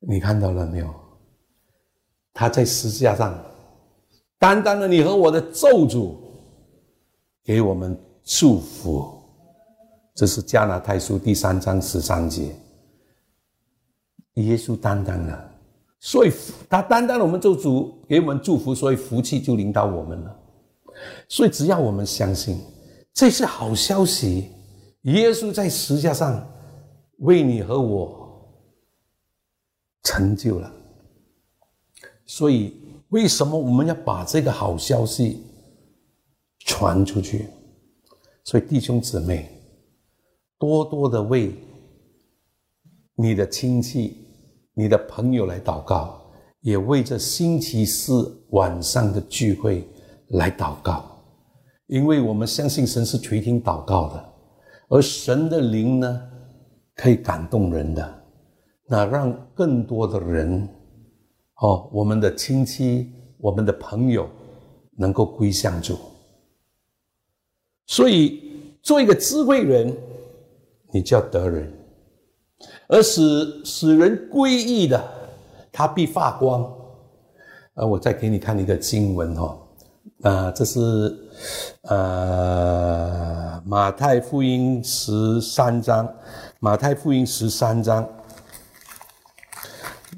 [0.00, 0.94] 你看到了没有？
[2.32, 3.38] 他在十字架上
[4.38, 6.14] 担当了你和我的咒诅，
[7.44, 7.98] 给我们。
[8.28, 9.22] 祝福，
[10.12, 12.52] 这是加拿太书第三章十三节。
[14.34, 15.50] 耶稣担当了，
[16.00, 16.32] 所以
[16.68, 20.36] 他担当了我们做主，给我们祝福，所以福气就临到我们了。
[21.28, 22.58] 所以只要我们相信，
[23.14, 24.50] 这是好消息。
[25.02, 26.44] 耶稣在十字架上
[27.18, 28.25] 为你和我
[30.06, 30.72] 成就了。
[32.24, 32.72] 所以
[33.08, 35.42] 为什么我们要把这个好消息
[36.60, 37.48] 传出去？
[38.44, 39.50] 所以，弟兄姊妹，
[40.56, 41.52] 多多的为
[43.16, 44.24] 你的亲戚、
[44.72, 46.22] 你的朋友来祷告，
[46.60, 49.84] 也为这星期四晚上的聚会
[50.28, 51.04] 来祷告，
[51.88, 54.32] 因为我们相信神是垂听祷告的，
[54.90, 56.22] 而神的灵呢，
[56.94, 58.24] 可以感动人的，
[58.88, 60.68] 那让更多的人，
[61.56, 64.28] 哦，我们的亲戚、我们的朋友，
[64.96, 65.98] 能够归向主。
[67.86, 68.42] 所以，
[68.82, 69.96] 做一个智慧人，
[70.92, 71.68] 你叫得人；
[72.88, 73.20] 而使
[73.64, 75.02] 使人归义的，
[75.72, 76.72] 他必发光。
[77.74, 79.58] 呃，我再给你看一个经文哈，
[80.22, 81.14] 啊，这是
[81.82, 86.08] 呃马太福音十三章，
[86.58, 88.08] 马太福音十三章，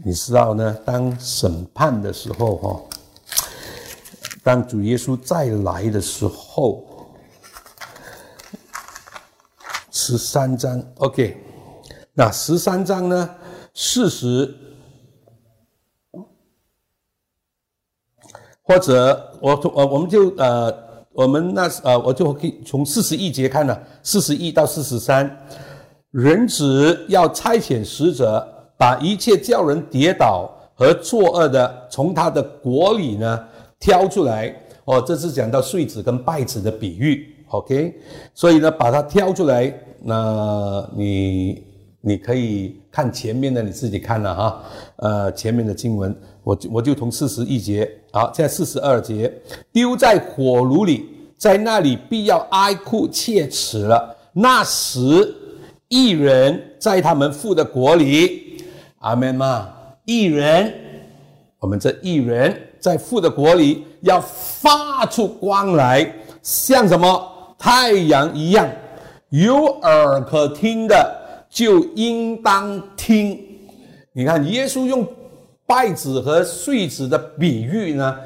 [0.08, 0.74] 你知道呢？
[0.86, 2.80] 当审判的时候哈，
[4.42, 6.82] 当主耶稣再来的时候。
[9.90, 11.36] 十三章，OK，
[12.14, 13.28] 那十三章呢？
[13.74, 14.50] 四十，
[18.62, 25.46] 或者我从呃，我们就呃，我们那呃，我就可以从四十一节看了，四十一到四十三，
[26.12, 33.44] 人子要差遣使者，把一切叫人跌倒和作恶的，从他的国里呢
[33.78, 34.54] 挑出来。
[34.84, 37.94] 哦，这是讲到穗子跟败子的比喻，OK，
[38.32, 39.70] 所以呢，把它挑出来。
[40.00, 41.62] 那你
[42.00, 44.62] 你可以看前面的，你自己看了哈。
[44.96, 49.30] 呃，前面的经文，我就我就从四十一节，好，现在四十二节，
[49.70, 54.16] 丢在火炉里，在那里必要哀哭切齿了。
[54.32, 55.34] 那时，
[55.88, 58.47] 一人在他们父的国里，
[59.00, 59.68] 阿门吗？
[60.04, 60.72] 一人，
[61.60, 68.68] 我们这一人在父的国里要发出光来，像什么太阳一样。
[69.28, 73.38] 有耳可听的，就应当听。
[74.12, 75.06] 你看，耶稣用
[75.66, 78.16] 稗子和穗子的比喻呢，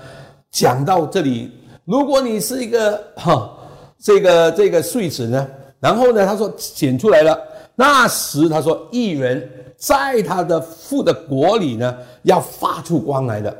[0.50, 1.50] 讲到这里。
[1.84, 3.50] 如果你是一个哈，
[3.98, 5.48] 这个这个穗子呢，
[5.80, 7.38] 然后呢，他说剪出来了，
[7.74, 13.56] 那时他说一人在他的父的国里呢，要发出光来的，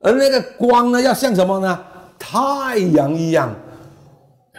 [0.00, 1.78] 而那个光呢，要像什么呢？
[2.18, 3.54] 太阳一样。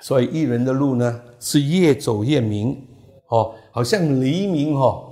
[0.02, 1.22] 所以一人的路呢？
[1.40, 2.78] 是越走越明，
[3.30, 5.04] 哦，好像黎明哦，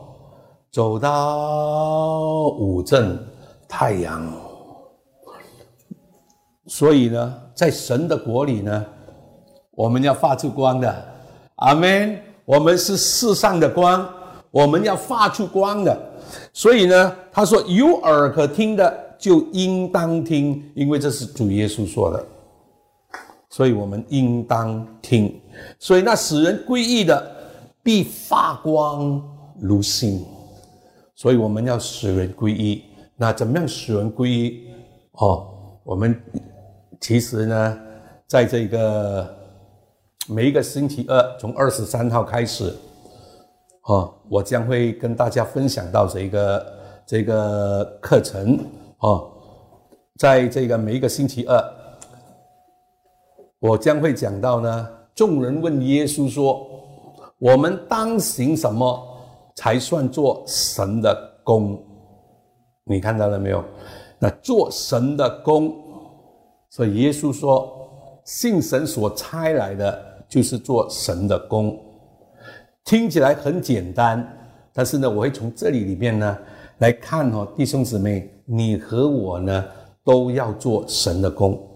[0.70, 3.18] 走到五正
[3.68, 4.32] 太阳。
[6.68, 8.86] 所以呢，在神的国里呢，
[9.72, 11.06] 我们要发出光的，
[11.56, 12.18] 阿门。
[12.45, 14.08] 我们是世上的光，
[14.49, 15.97] 我们要发出光的。
[16.54, 22.25] 所以呢，他说有耳可听的就应当听，因为这是主耶稣说的。
[23.49, 25.38] 所以我们应当听，
[25.77, 27.21] 所以那使人归义的
[27.84, 29.21] 必发光
[29.60, 30.25] 如星，
[31.15, 32.82] 所以我们要使人归一。
[33.17, 34.63] 那怎么样使人归一？
[35.15, 35.47] 哦，
[35.84, 36.17] 我们
[37.01, 37.77] 其实呢，
[38.25, 39.30] 在这个
[40.28, 42.76] 每一个星期二，从二十三号开始，
[43.84, 46.74] 哦，我将会跟大家分享到这个
[47.06, 48.60] 这个课程
[49.00, 49.32] 哦，
[50.20, 51.62] 在这个每一个星期二。
[53.60, 54.88] 我将会讲到呢。
[55.14, 56.66] 众人问耶稣说
[57.38, 58.98] ：“我们当行什么
[59.56, 61.84] 才算做神的功？”
[62.86, 63.64] 你看到了没有？
[64.18, 65.76] 那做神的功，
[66.70, 67.70] 所以耶稣说
[68.24, 71.78] ：“信神所差来的，就是做神的功。”
[72.84, 74.28] 听起来很简单，
[74.74, 76.38] 但是呢，我会从这里里面呢
[76.80, 79.63] 来看哦，弟兄姊妹，你和我呢
[80.04, 81.67] 都要做神的功。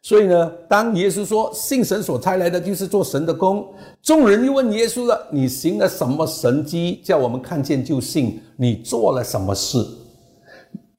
[0.00, 3.66] 所以呢，当耶稣说信神所差来的就是做神的工，
[4.02, 8.38] 众人又问耶稣了：“你行了什么神迹，叫我们看见就信？
[8.56, 9.78] 你做了什么事？”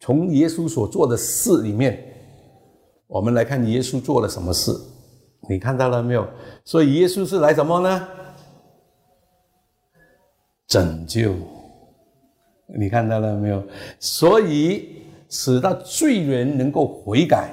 [0.02, 2.04] 从耶稣所做的事里面，
[3.08, 4.76] 我们来看耶稣做了什么事。
[5.48, 6.28] 你看到了没有？
[6.64, 8.08] 所以耶稣是来什么呢？
[10.68, 11.34] 拯救。
[12.78, 13.64] 你看到了没有？
[14.00, 17.50] 所以使到罪人能够悔改。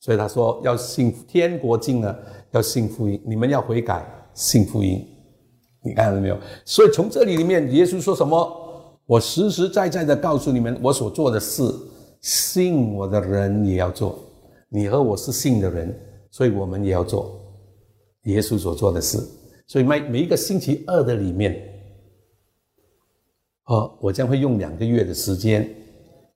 [0.00, 2.16] 所以他说要信天国经呢，
[2.52, 3.20] 要信福音。
[3.26, 5.04] 你们要悔改，信福音。
[5.82, 6.38] 你看到没有？
[6.64, 8.62] 所以从这里里面，耶稣说什么？
[9.06, 11.62] 我实实在在的告诉你们，我所做的事，
[12.20, 14.18] 信我的人也要做。
[14.68, 15.96] 你和我是信的人，
[16.36, 17.40] 所以我们也要做
[18.24, 19.16] 耶稣所做的事。
[19.66, 21.56] 所以每每一个星期二的里面，
[23.64, 25.66] 哦，我将会用两个月的时间，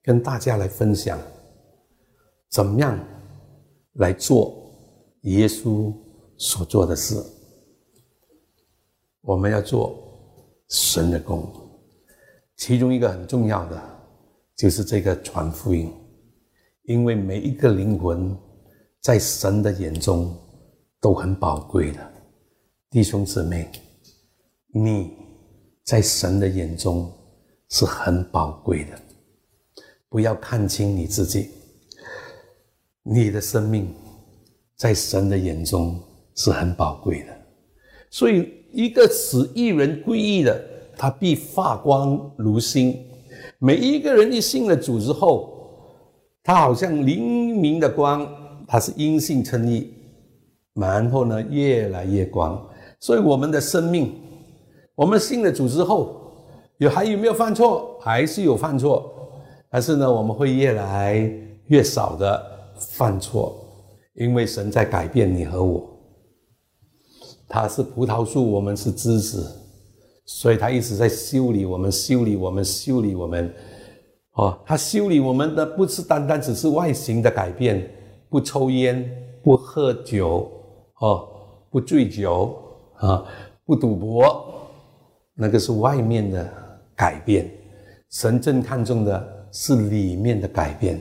[0.03, 1.19] 跟大家来分享，
[2.49, 2.99] 怎么样？
[3.95, 4.55] 来做
[5.25, 5.93] 耶稣
[6.39, 7.23] 所做的事，
[9.21, 9.99] 我们要做
[10.71, 11.47] 神的工，
[12.57, 13.83] 其中一个很重要的
[14.57, 15.93] 就是这个传福音，
[16.85, 18.35] 因为每一个灵魂
[19.01, 20.37] 在神的眼中
[21.01, 22.13] 都很宝贵的，
[22.91, 23.67] 弟兄姊妹，
[24.75, 25.13] 你
[25.85, 27.11] 在神的眼中
[27.71, 29.01] 是很宝贵的，
[30.11, 31.49] 不要看清你自己。
[33.03, 33.91] 你的生命
[34.77, 35.99] 在神的眼中
[36.37, 37.29] 是很宝贵的，
[38.11, 40.63] 所以一个使一人归义的，
[40.99, 42.95] 他必发光如星。
[43.59, 45.51] 每一个人一信了主之后，
[46.43, 48.31] 他好像黎明的光，
[48.71, 49.93] 他是因信称义，
[50.75, 52.65] 然后呢越来越光。
[53.01, 54.15] 所以我们的生命，
[54.95, 56.21] 我们信了主之后，
[56.79, 57.99] 有还有没有犯错？
[58.01, 59.13] 还是有犯错，
[59.69, 61.29] 但是呢，我们会越来
[61.67, 62.49] 越少的。
[62.97, 63.55] 犯错，
[64.15, 65.87] 因为神在改变你和我。
[67.47, 69.47] 他是葡萄树，我们是枝子，
[70.25, 73.53] 所以他一直在修理我们，修理我们，修理我们。
[74.33, 77.87] 哦，他修理我们的不是单单只是外形的改变，
[78.31, 79.05] 不抽烟，
[79.43, 80.51] 不喝酒，
[81.01, 81.29] 哦，
[81.71, 82.57] 不醉酒，
[82.95, 83.27] 啊，
[83.67, 84.71] 不赌博，
[85.35, 86.51] 那个是外面的
[86.97, 87.51] 改变。
[88.09, 90.99] 神正看重的是里面的改变，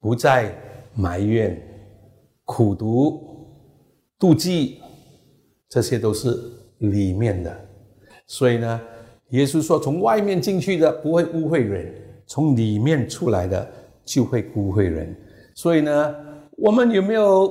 [0.00, 0.50] 不再。
[0.94, 1.56] 埋怨、
[2.44, 3.22] 苦读、
[4.18, 4.80] 妒忌，
[5.68, 6.36] 这些都是
[6.78, 7.56] 里面的。
[8.26, 8.80] 所以呢，
[9.28, 11.94] 耶稣说：“从外面进去的不会污秽人，
[12.26, 13.70] 从里面出来的
[14.04, 15.14] 就会污秽人。”
[15.54, 16.16] 所以呢，
[16.60, 17.48] 我们有没有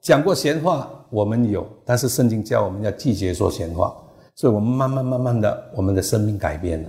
[0.00, 0.90] 讲过闲话？
[1.10, 3.96] 我们有，但是圣经教我们要拒绝说闲话。
[4.34, 6.88] 所以我们慢慢慢慢的，我们的生命改变了，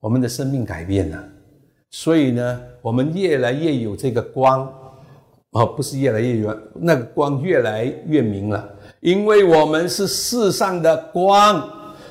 [0.00, 1.22] 我们的生命改变了。
[1.90, 4.66] 所以呢，我们越来越有这个光。
[5.50, 8.68] 哦，不是越来越远，那个光越来越明了，
[9.00, 11.62] 因为我们是世上的光。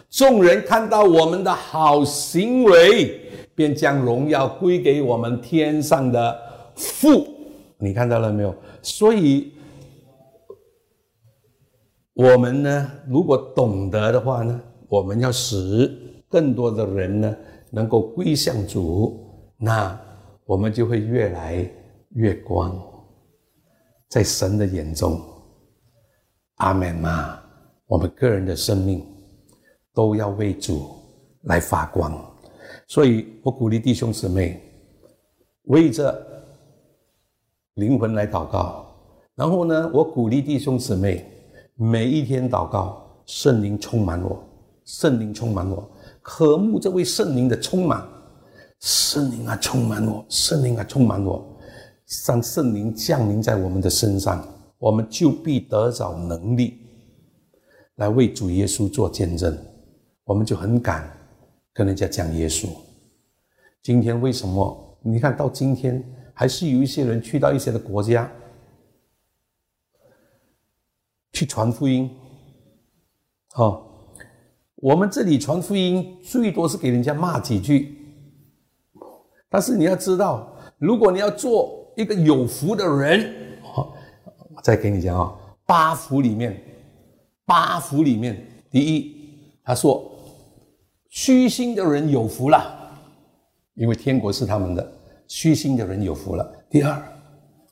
[0.10, 3.20] 众人看到我们的好行为，
[3.56, 6.40] 便将荣耀归给我们天上的
[6.76, 7.28] 父。
[7.86, 8.56] 你看到了没有？
[8.82, 9.54] 所以，
[12.14, 14.60] 我们呢，如果懂得的话呢，
[14.90, 15.88] 我们要使
[16.28, 17.38] 更多的人呢，
[17.70, 19.18] 能够归向主，
[19.58, 19.96] 那
[20.46, 21.70] 我们就会越来
[22.16, 22.76] 越光，
[24.10, 25.22] 在神的眼中，
[26.56, 27.40] 阿门嘛。
[27.88, 29.06] 我们个人的生命。
[29.96, 30.90] 都要为主
[31.44, 32.14] 来发光，
[32.86, 34.62] 所以我鼓励弟兄姊妹
[35.68, 36.35] 为着
[37.76, 38.86] 灵魂来祷告。
[39.36, 41.26] 然后呢，我鼓励弟兄姊妹
[41.76, 44.42] 每一天祷告，圣灵充满我，
[44.86, 45.90] 圣灵充满我，
[46.22, 48.04] 渴慕这位圣灵的充满。
[48.80, 51.44] 圣灵啊，充满我，圣灵啊，充满我，
[52.28, 54.46] 让圣灵降临在我们的身上，
[54.78, 56.78] 我们就必得着能力
[57.96, 59.58] 来为主耶稣做见证。
[60.26, 61.10] 我们就很敢
[61.74, 62.68] 跟人家讲耶稣。
[63.82, 64.98] 今天为什么？
[65.02, 66.04] 你看到今天
[66.36, 68.30] 还是有一些人去到一些的国家
[71.34, 72.08] 去传福音。
[73.54, 74.14] 好，
[74.76, 77.98] 我们这里传福音最多是给人家骂几句。
[79.50, 83.96] 但是你要知道，如果你要做一个有福的人，好，
[84.54, 85.34] 我再给你讲啊，
[85.66, 86.62] 八福里面，
[87.46, 90.12] 八福里面，第一，他说。
[91.08, 92.60] 虚心的人有福了，
[93.76, 94.95] 因为天国是他们的。
[95.28, 96.50] 虚心的人有福了。
[96.70, 97.02] 第二，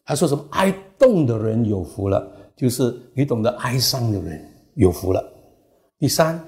[0.05, 0.43] 他说什么？
[0.51, 2.25] 哀动的人有福了，
[2.55, 4.43] 就是你懂得哀伤的人
[4.75, 5.23] 有福了。
[5.99, 6.39] 第三，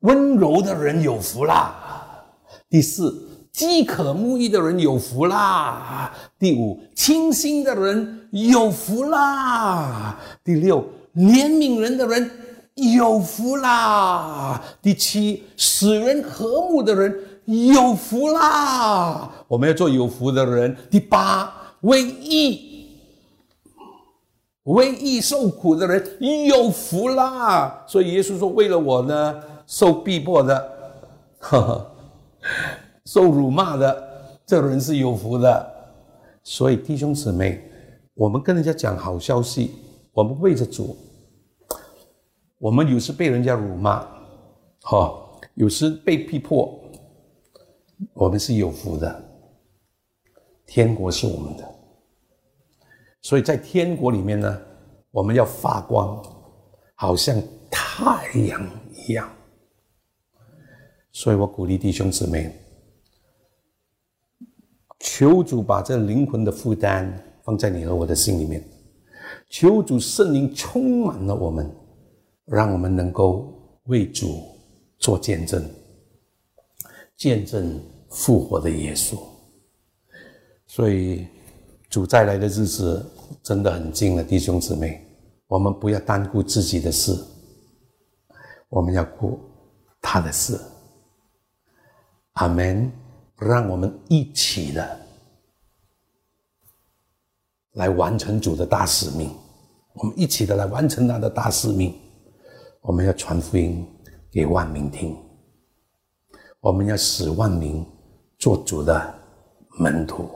[0.00, 2.24] 温柔的人有福啦。
[2.68, 3.14] 第四，
[3.52, 6.12] 饥渴慕义的人有福啦。
[6.38, 10.18] 第五，清心的人有福啦。
[10.42, 10.84] 第六，
[11.14, 12.30] 怜悯人的人。
[12.94, 14.62] 有福啦！
[14.82, 19.30] 第七，使人和睦的人有福啦！
[19.48, 20.76] 我们要做有福的人。
[20.90, 22.90] 第八，为义
[24.64, 27.84] 为义受苦的人有福啦！
[27.86, 30.72] 所以耶稣说：“为了我呢，受逼迫的，
[31.38, 31.90] 呵呵，
[33.04, 33.96] 受辱骂的，
[34.44, 35.74] 这人是有福的。”
[36.42, 37.62] 所以弟兄姊妹，
[38.14, 39.70] 我们跟人家讲好消息，
[40.12, 40.96] 我们为着主。
[42.58, 44.04] 我们有时被人家辱骂，
[44.82, 45.14] 哈，
[45.54, 46.76] 有时被逼迫，
[48.12, 49.24] 我们是有福的，
[50.66, 51.74] 天国是我们的，
[53.22, 54.60] 所以在天国里面呢，
[55.10, 56.22] 我们要发光，
[56.94, 57.40] 好像
[57.70, 59.30] 太阳一样。
[61.12, 62.54] 所以我鼓励弟兄姊妹，
[65.00, 68.62] 求主把这灵魂的负担放在你和我的心里面，
[69.48, 71.70] 求主圣灵充满了我们。
[72.48, 73.52] 让我们能够
[73.86, 74.40] 为主
[75.00, 75.68] 做见证，
[77.16, 79.18] 见证复活的耶稣。
[80.66, 81.26] 所以
[81.88, 83.04] 主再来的日子
[83.42, 85.04] 真的很近了，弟兄姊妹，
[85.46, 87.16] 我们不要单顾自己的事，
[88.68, 89.40] 我们要顾
[90.00, 90.60] 他的事。
[92.32, 92.92] 阿门。
[93.38, 94.98] 让我们一起的
[97.72, 99.30] 来完成主的大使命，
[99.92, 101.94] 我们一起的来完成他的大使命。
[102.80, 103.86] 我们要传福音
[104.32, 105.14] 给万民听，
[106.66, 107.86] 我们要使万民
[108.40, 109.14] 做主的
[109.78, 110.28] 门徒。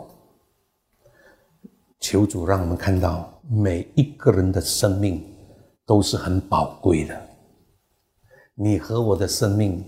[1.99, 5.21] 求主让我们看到每一个人的生命
[5.85, 7.21] 都是很宝贵的，
[8.55, 9.85] 你和我的生命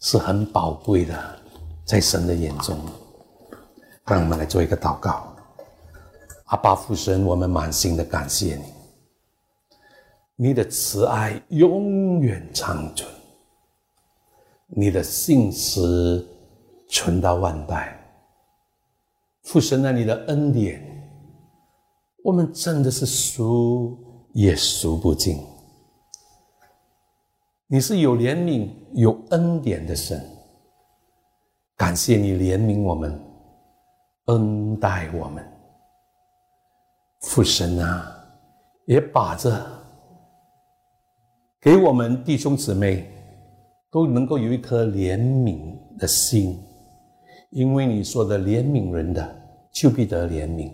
[0.00, 1.18] 是很宝贵的，
[1.86, 2.78] 在神的眼中。
[4.04, 5.34] 让我们来做一个祷告，
[6.48, 8.64] 阿爸父神，我们满心的感谢你。
[10.36, 13.10] 你的慈爱永远长存，
[14.76, 16.26] 你的信实
[16.88, 18.00] 存到万代。
[19.42, 20.82] 父神啊，你的恩典，
[22.22, 23.96] 我们真的是数
[24.32, 25.38] 也数不尽。
[27.66, 30.20] 你是有怜悯、有恩典的神，
[31.76, 33.20] 感谢你怜悯我们，
[34.26, 35.44] 恩待我们。
[37.20, 38.06] 父神啊，
[38.86, 39.54] 也把这。
[41.60, 43.10] 给我们弟兄姊妹
[43.94, 46.60] 都能够有一颗怜悯的心，
[47.50, 49.24] 因为你说的怜悯人的
[49.70, 50.72] 就必得怜悯。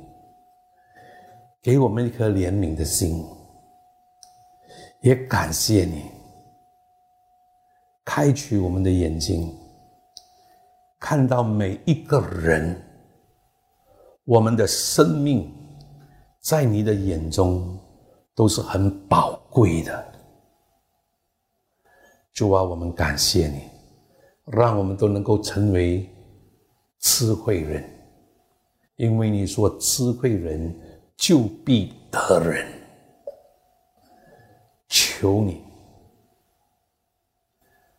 [1.61, 3.23] 给我们一颗怜悯的心，
[5.03, 6.05] 也感谢你
[8.07, 9.55] 开启我们的眼睛，
[10.99, 12.75] 看到每一个人，
[14.25, 15.53] 我们的生命
[16.41, 17.79] 在你的眼中
[18.35, 20.10] 都是很宝贵的。
[22.41, 23.68] 主啊，我们感谢你，
[24.47, 26.09] 让我们都能够成为
[26.99, 27.84] 智慧人，
[28.97, 30.74] 因为你说智慧人
[31.18, 32.66] 就必得人。
[34.88, 35.62] 求你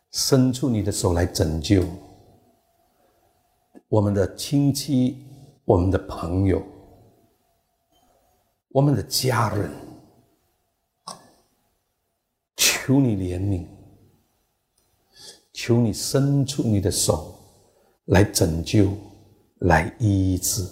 [0.09, 1.85] 伸出你的手来拯救
[3.89, 5.23] 我们的亲戚、
[5.65, 6.63] 我们的朋友、
[8.69, 9.69] 我们的家人，
[12.55, 13.67] 求你怜悯。
[15.64, 17.36] 求你伸出你的手
[18.05, 18.91] 来拯救，
[19.59, 20.68] 来医治，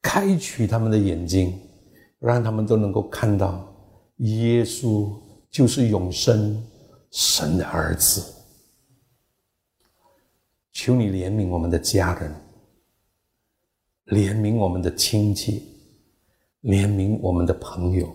[0.00, 1.58] 开启他们的眼睛，
[2.20, 3.66] 让他们都能够看到
[4.18, 5.12] 耶稣
[5.50, 6.64] 就是永生
[7.10, 8.32] 神的儿子。
[10.70, 12.32] 求你怜悯我们的家人，
[14.06, 15.68] 怜悯我们的亲戚，
[16.62, 18.08] 怜悯我们的朋友。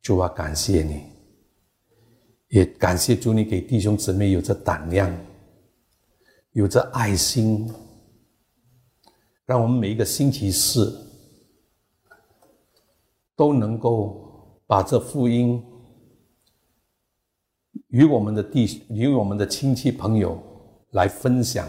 [0.00, 1.11] 主啊，感谢你。
[2.52, 5.10] 也感谢主，你给弟兄姊妹有着胆量，
[6.52, 7.66] 有着爱心，
[9.46, 10.94] 让我们每一个星期四
[13.34, 15.64] 都能够把这福音
[17.88, 20.38] 与我们的弟与我们的亲戚朋友
[20.90, 21.66] 来分享，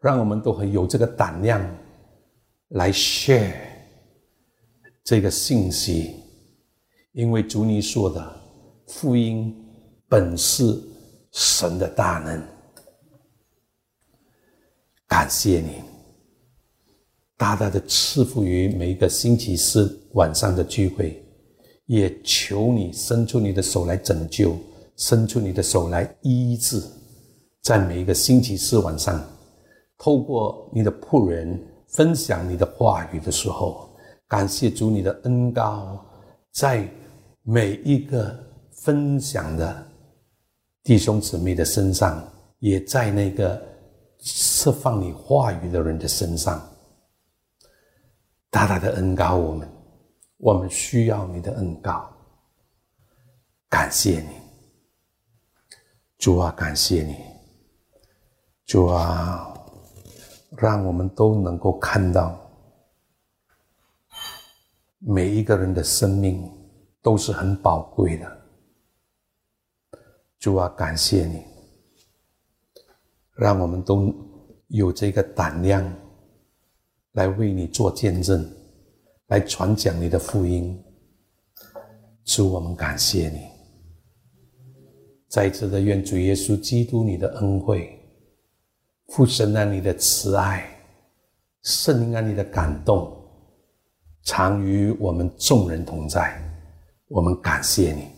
[0.00, 1.64] 让我们都很有这个胆量
[2.70, 3.54] 来 share
[5.04, 6.16] 这个信息，
[7.12, 8.40] 因为主你说的
[8.88, 9.66] 福音。
[10.08, 10.62] 本是
[11.32, 12.42] 神的大能，
[15.06, 15.82] 感谢你
[17.36, 21.22] 大大的赐福于每一个星期四晚上的聚会，
[21.84, 24.56] 也求你伸出你的手来拯救，
[24.96, 26.82] 伸出你的手来医治，
[27.60, 29.22] 在每一个星期四晚上，
[29.98, 33.94] 透过你的仆人分享你的话语的时候，
[34.26, 36.02] 感谢主你的恩高，
[36.50, 36.88] 在
[37.42, 38.34] 每一个
[38.72, 39.87] 分享的。
[40.88, 42.26] 弟兄姊妹的身上，
[42.60, 43.62] 也在那个
[44.20, 46.66] 释放你话语的人的身上，
[48.48, 49.68] 大大的恩高我们，
[50.38, 52.10] 我们需要你的恩高，
[53.68, 54.28] 感谢你，
[56.16, 57.16] 主啊，感谢你，
[58.64, 59.54] 主啊，
[60.56, 62.34] 让我们都能够看到，
[65.00, 66.50] 每一个人的生命
[67.02, 68.37] 都是很宝贵的。
[70.38, 71.42] 主啊，感谢你，
[73.34, 74.14] 让我们都
[74.68, 75.92] 有这个胆量
[77.12, 78.48] 来为你做见证，
[79.26, 80.80] 来传讲你的福音。
[82.24, 83.48] 主，我们感谢你，
[85.28, 87.98] 再次的愿主耶稣基督你的恩惠、
[89.08, 90.68] 父神啊你的慈爱、
[91.62, 93.12] 圣灵啊你的感动，
[94.22, 96.40] 常与我们众人同在。
[97.08, 98.17] 我们感谢你。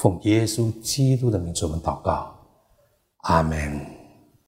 [0.00, 2.34] 奉耶稣基督的名，我们祷告，
[3.18, 3.89] 阿门。